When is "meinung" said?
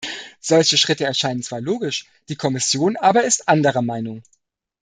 3.83-4.23